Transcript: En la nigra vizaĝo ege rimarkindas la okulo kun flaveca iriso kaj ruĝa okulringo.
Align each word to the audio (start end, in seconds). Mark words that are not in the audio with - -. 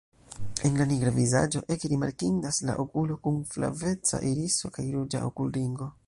En 0.67 0.77
la 0.79 0.85
nigra 0.91 1.11
vizaĝo 1.17 1.59
ege 1.75 1.91
rimarkindas 1.91 2.61
la 2.69 2.77
okulo 2.85 3.17
kun 3.27 3.37
flaveca 3.51 4.21
iriso 4.31 4.73
kaj 4.79 4.87
ruĝa 4.97 5.23
okulringo. 5.29 5.91